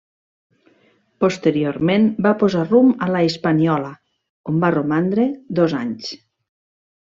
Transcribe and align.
Posteriorment 1.25 2.07
va 2.27 2.33
posar 2.41 2.65
rumb 2.71 3.05
a 3.09 3.11
la 3.17 3.23
Hispaniola, 3.29 3.93
on 4.53 4.61
va 4.67 4.75
romandre 4.81 5.31
dos 5.61 5.81
anys. 5.85 6.13